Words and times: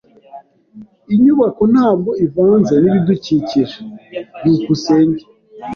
Inyubako 1.13 1.61
ntabwo 1.73 2.09
ivanze 2.25 2.73
nibidukikije. 2.81 3.79
byukusenge 4.39 5.23